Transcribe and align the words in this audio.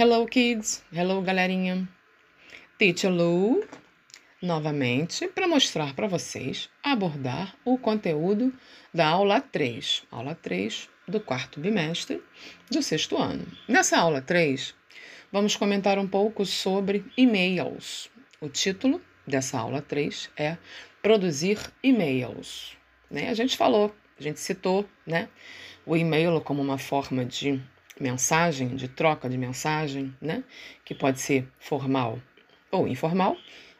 Hello, 0.00 0.24
kids! 0.26 0.84
Hello, 0.92 1.20
galerinha! 1.20 1.88
Teacher 2.78 3.10
Lu, 3.10 3.66
novamente, 4.40 5.26
para 5.26 5.48
mostrar 5.48 5.92
para 5.92 6.06
vocês 6.06 6.70
abordar 6.84 7.56
o 7.64 7.76
conteúdo 7.76 8.54
da 8.94 9.08
aula 9.08 9.40
3, 9.40 10.04
aula 10.08 10.36
3 10.36 10.88
do 11.08 11.18
quarto 11.18 11.58
bimestre 11.58 12.22
do 12.70 12.80
sexto 12.80 13.16
ano. 13.16 13.44
Nessa 13.66 13.98
aula 13.98 14.22
3, 14.22 14.72
vamos 15.32 15.56
comentar 15.56 15.98
um 15.98 16.06
pouco 16.06 16.46
sobre 16.46 17.04
e-mails. 17.16 18.08
O 18.40 18.48
título 18.48 19.02
dessa 19.26 19.58
aula 19.58 19.82
3 19.82 20.30
é 20.36 20.58
Produzir 21.02 21.58
e-mails. 21.82 22.76
Né? 23.10 23.30
A 23.30 23.34
gente 23.34 23.56
falou, 23.56 23.92
a 24.16 24.22
gente 24.22 24.38
citou 24.38 24.88
né, 25.04 25.28
o 25.84 25.96
e-mail 25.96 26.40
como 26.40 26.62
uma 26.62 26.78
forma 26.78 27.24
de 27.24 27.60
mensagem, 28.02 28.76
de 28.76 28.88
troca 28.88 29.28
de 29.28 29.36
mensagem, 29.36 30.14
né? 30.20 30.44
Que 30.84 30.94
pode 30.94 31.20
ser 31.20 31.48
formal 31.58 32.20
ou 32.70 32.86
informal, 32.86 33.36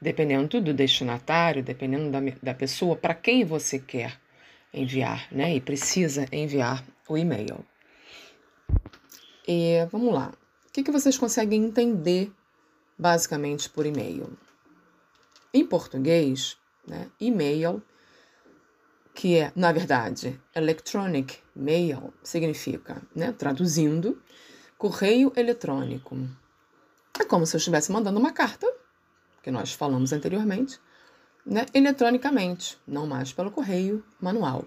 dependendo 0.00 0.60
do 0.60 0.74
destinatário, 0.74 1.62
dependendo 1.62 2.10
da, 2.10 2.20
da 2.42 2.54
pessoa 2.54 2.96
para 2.96 3.14
quem 3.14 3.44
você 3.44 3.78
quer 3.78 4.20
enviar, 4.72 5.28
né? 5.30 5.54
E 5.54 5.60
precisa 5.60 6.26
enviar 6.32 6.84
o 7.08 7.16
e-mail. 7.16 7.64
E 9.46 9.86
vamos 9.90 10.14
lá. 10.14 10.32
O 10.68 10.72
que, 10.72 10.82
que 10.82 10.90
vocês 10.90 11.18
conseguem 11.18 11.64
entender 11.64 12.32
basicamente 12.98 13.68
por 13.68 13.84
e-mail? 13.84 14.38
Em 15.52 15.66
português, 15.66 16.56
né, 16.86 17.10
e-mail 17.20 17.82
que 19.14 19.36
é, 19.36 19.52
na 19.54 19.72
verdade, 19.72 20.40
electronic 20.54 21.38
mail, 21.54 22.12
significa, 22.22 23.02
né, 23.14 23.32
traduzindo, 23.32 24.20
correio 24.78 25.32
eletrônico. 25.36 26.16
É 27.20 27.24
como 27.24 27.46
se 27.46 27.54
eu 27.54 27.58
estivesse 27.58 27.92
mandando 27.92 28.18
uma 28.18 28.32
carta, 28.32 28.66
que 29.42 29.50
nós 29.50 29.72
falamos 29.72 30.12
anteriormente, 30.12 30.80
né, 31.44 31.66
eletronicamente, 31.74 32.78
não 32.86 33.06
mais 33.06 33.32
pelo 33.32 33.50
correio 33.50 34.04
manual, 34.20 34.64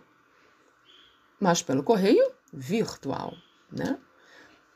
mas 1.39 1.61
pelo 1.61 1.83
correio 1.83 2.31
virtual, 2.53 3.33
né? 3.71 3.97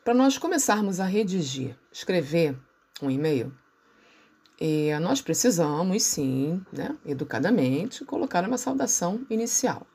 Para 0.04 0.14
nós 0.14 0.38
começarmos 0.38 0.98
a 0.98 1.04
redigir, 1.04 1.78
escrever 1.92 2.56
um 3.02 3.10
e-mail, 3.10 3.54
e 4.60 4.90
nós 5.00 5.22
precisamos, 5.22 6.02
sim, 6.02 6.60
né, 6.70 6.94
educadamente, 7.06 8.04
colocar 8.04 8.46
uma 8.46 8.58
saudação 8.58 9.24
inicial. 9.30 9.86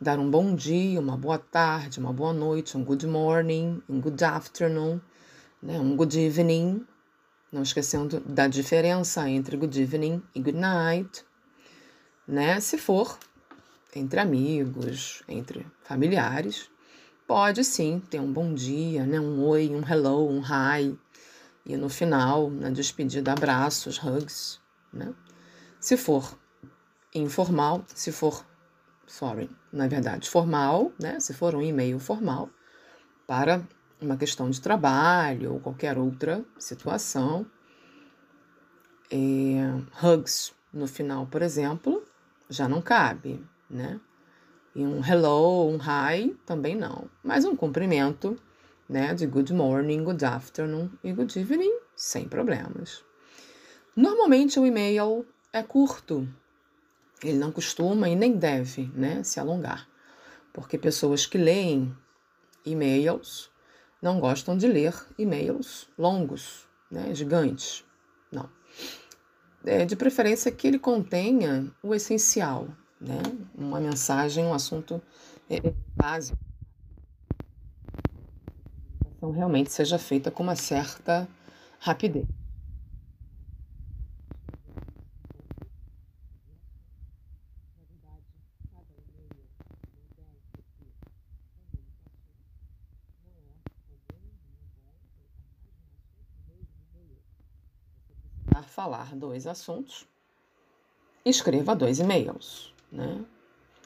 Dar 0.00 0.18
um 0.18 0.30
bom 0.30 0.54
dia, 0.54 0.98
uma 0.98 1.14
boa 1.14 1.38
tarde, 1.38 2.00
uma 2.00 2.10
boa 2.10 2.32
noite, 2.32 2.78
um 2.78 2.82
good 2.82 3.06
morning, 3.06 3.82
um 3.86 4.00
good 4.00 4.24
afternoon, 4.24 4.98
né, 5.62 5.78
um 5.78 5.94
good 5.94 6.18
evening. 6.18 6.86
Não 7.52 7.62
esquecendo 7.62 8.20
da 8.20 8.48
diferença 8.48 9.28
entre 9.28 9.58
good 9.58 9.78
evening 9.78 10.22
e 10.34 10.40
good 10.40 10.56
night. 10.56 11.22
Né? 12.26 12.60
Se 12.60 12.78
for 12.78 13.18
entre 13.94 14.20
amigos, 14.20 15.22
entre 15.28 15.66
familiares, 15.82 16.70
pode 17.26 17.62
sim 17.64 18.00
ter 18.08 18.20
um 18.20 18.32
bom 18.32 18.54
dia, 18.54 19.04
né? 19.04 19.20
um 19.20 19.44
oi, 19.44 19.68
um 19.68 19.82
hello, 19.86 20.30
um 20.30 20.40
hi 20.40 20.96
e 21.70 21.76
no 21.76 21.88
final, 21.88 22.50
na 22.50 22.70
despedida, 22.70 23.32
abraços, 23.32 24.02
hugs, 24.02 24.60
né? 24.92 25.14
Se 25.78 25.96
for 25.96 26.36
informal, 27.14 27.84
se 27.94 28.10
for, 28.10 28.44
sorry, 29.06 29.48
na 29.72 29.86
verdade, 29.86 30.28
formal, 30.28 30.92
né? 30.98 31.20
Se 31.20 31.32
for 31.32 31.54
um 31.54 31.62
e-mail 31.62 32.00
formal, 32.00 32.50
para 33.26 33.62
uma 34.00 34.16
questão 34.16 34.50
de 34.50 34.60
trabalho 34.60 35.54
ou 35.54 35.60
qualquer 35.60 35.96
outra 35.96 36.44
situação, 36.58 37.46
é, 39.10 39.16
hugs 40.02 40.52
no 40.72 40.88
final, 40.88 41.26
por 41.26 41.40
exemplo, 41.40 42.02
já 42.48 42.68
não 42.68 42.82
cabe, 42.82 43.44
né? 43.68 44.00
E 44.74 44.84
um 44.84 45.04
hello, 45.04 45.68
um 45.68 45.76
hi 45.76 46.34
também 46.44 46.74
não. 46.74 47.08
Mas 47.22 47.44
um 47.44 47.54
cumprimento 47.54 48.36
né, 48.90 49.14
de 49.14 49.24
good 49.24 49.54
morning, 49.54 50.02
good 50.02 50.24
afternoon 50.24 50.90
e 51.04 51.12
good 51.12 51.38
evening, 51.38 51.78
sem 51.94 52.28
problemas. 52.28 53.04
Normalmente 53.94 54.58
o 54.58 54.66
e-mail 54.66 55.24
é 55.52 55.62
curto, 55.62 56.28
ele 57.22 57.38
não 57.38 57.52
costuma 57.52 58.08
e 58.08 58.16
nem 58.16 58.36
deve 58.36 58.90
né, 58.92 59.22
se 59.22 59.38
alongar, 59.38 59.88
porque 60.52 60.76
pessoas 60.76 61.24
que 61.24 61.38
leem 61.38 61.96
e-mails 62.66 63.48
não 64.02 64.18
gostam 64.18 64.56
de 64.56 64.66
ler 64.66 64.92
e-mails 65.16 65.88
longos, 65.96 66.66
né, 66.90 67.14
gigantes. 67.14 67.84
Não. 68.32 68.50
É 69.64 69.84
de 69.84 69.94
preferência 69.94 70.50
que 70.50 70.66
ele 70.66 70.80
contenha 70.80 71.72
o 71.80 71.94
essencial, 71.94 72.66
né, 73.00 73.22
uma 73.54 73.78
mensagem, 73.78 74.44
um 74.44 74.52
assunto 74.52 75.00
é, 75.48 75.60
básico 75.94 76.49
então 79.20 79.30
realmente 79.30 79.70
seja 79.70 79.98
feita 79.98 80.30
com 80.30 80.42
uma 80.42 80.56
certa 80.56 81.28
rapidez. 81.78 82.26
falar 98.62 99.14
dois 99.14 99.46
assuntos, 99.46 100.06
escreva 101.24 101.74
dois 101.76 101.98
e-mails, 101.98 102.72
né? 102.90 103.22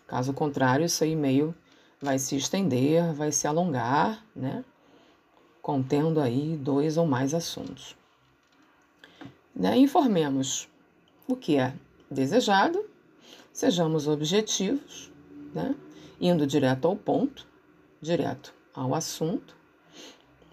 Caso 0.06 0.32
contrário, 0.32 0.88
seu 0.88 1.08
e-mail 1.08 1.54
vai 2.00 2.18
se 2.18 2.36
estender, 2.36 3.12
vai 3.12 3.32
se 3.32 3.46
alongar, 3.46 4.24
né? 4.36 4.64
Contendo 5.64 6.20
aí 6.20 6.58
dois 6.58 6.98
ou 6.98 7.06
mais 7.06 7.32
assuntos. 7.32 7.96
Né? 9.56 9.78
Informemos 9.78 10.68
o 11.26 11.34
que 11.34 11.56
é 11.56 11.72
desejado, 12.10 12.84
sejamos 13.50 14.06
objetivos, 14.06 15.10
né? 15.54 15.74
indo 16.20 16.46
direto 16.46 16.86
ao 16.86 16.94
ponto, 16.94 17.46
direto 17.98 18.52
ao 18.74 18.94
assunto, 18.94 19.56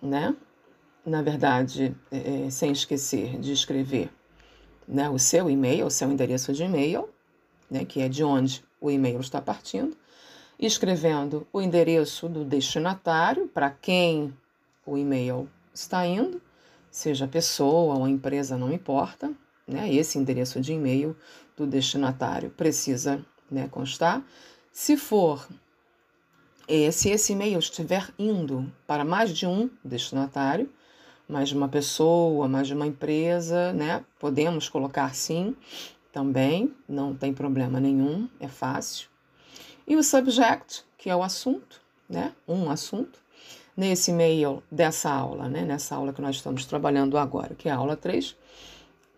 né? 0.02 0.34
Na 1.06 1.22
verdade, 1.22 1.94
é, 2.10 2.46
é 2.46 2.50
sem 2.50 2.72
esquecer 2.72 3.38
de 3.38 3.52
escrever 3.52 4.10
né, 4.88 5.10
o 5.10 5.20
seu 5.20 5.50
e-mail, 5.50 5.88
o 5.88 5.92
seu 5.92 6.10
endereço 6.10 6.54
de 6.54 6.64
e-mail, 6.64 7.10
né, 7.70 7.84
que 7.84 8.00
é 8.00 8.08
de 8.08 8.24
onde 8.24 8.64
o 8.80 8.90
e-mail 8.90 9.20
está 9.20 9.42
partindo, 9.42 9.98
escrevendo 10.58 11.46
o 11.52 11.62
endereço 11.62 12.30
do 12.30 12.46
destinatário, 12.46 13.50
para 13.50 13.70
quem 13.70 14.34
o 14.92 14.98
e-mail 14.98 15.50
está 15.74 16.06
indo, 16.06 16.42
seja 16.90 17.24
a 17.24 17.28
pessoa 17.28 17.96
ou 17.96 18.04
a 18.04 18.10
empresa, 18.10 18.58
não 18.58 18.74
importa, 18.74 19.32
né? 19.66 19.94
Esse 19.94 20.18
endereço 20.18 20.60
de 20.60 20.74
e-mail 20.74 21.16
do 21.56 21.66
destinatário 21.66 22.50
precisa 22.50 23.26
né, 23.50 23.70
constar. 23.70 24.22
Se 24.70 24.98
for, 24.98 25.48
se 26.92 27.10
esse 27.10 27.32
e-mail 27.32 27.58
estiver 27.58 28.10
indo 28.20 28.70
para 28.86 29.06
mais 29.06 29.32
de 29.32 29.48
um 29.48 29.70
destinatário, 29.84 30.70
mais 31.28 31.48
de 31.48 31.56
uma 31.56 31.70
pessoa, 31.70 32.50
mais 32.50 32.68
de 32.68 32.74
uma 32.74 32.86
empresa, 32.86 33.72
né? 33.72 34.04
Podemos 34.20 34.68
colocar 34.68 35.16
sim 35.16 35.56
também, 36.12 36.76
não 36.88 37.16
tem 37.16 37.34
problema 37.34 37.80
nenhum, 37.80 38.28
é 38.42 38.50
fácil. 38.50 39.08
E 39.88 39.96
o 39.96 40.04
subject, 40.04 40.84
que 40.98 41.10
é 41.10 41.16
o 41.16 41.24
assunto, 41.24 41.82
né? 42.10 42.34
Um 42.46 42.70
assunto 42.70 43.22
nesse 43.76 44.12
e-mail 44.12 44.62
dessa 44.72 45.10
aula, 45.10 45.48
né? 45.48 45.64
Nessa 45.64 45.96
aula 45.96 46.14
que 46.14 46.22
nós 46.22 46.36
estamos 46.36 46.66
trabalhando 46.66 47.18
agora, 47.18 47.56
que 47.56 47.70
é 47.70 47.72
a 47.72 47.78
aula 47.78 47.96
3, 47.96 48.36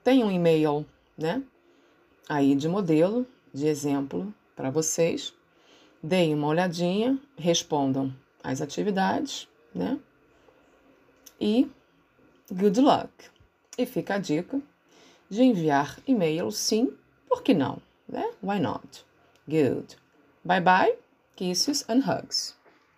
tem 0.03 0.23
um 0.23 0.31
e-mail, 0.31 0.85
né? 1.17 1.41
Aí 2.27 2.55
de 2.55 2.67
modelo, 2.67 3.25
de 3.53 3.67
exemplo 3.67 4.33
para 4.55 4.69
vocês. 4.69 5.33
Deem 6.01 6.33
uma 6.33 6.47
olhadinha, 6.47 7.17
respondam 7.37 8.13
as 8.43 8.61
atividades, 8.61 9.47
né? 9.73 9.97
E 11.39 11.69
good 12.51 12.79
luck. 12.79 13.09
E 13.77 13.85
fica 13.85 14.15
a 14.15 14.17
dica 14.17 14.61
de 15.29 15.41
enviar 15.41 15.97
e-mail 16.05 16.51
sim, 16.51 16.93
por 17.27 17.41
que 17.41 17.53
não, 17.53 17.81
né? 18.07 18.31
Why 18.41 18.59
not? 18.59 19.05
Good. 19.47 19.97
Bye 20.43 20.61
bye, 20.61 20.97
kisses 21.35 21.85
and 21.89 22.01
hugs. 22.05 22.55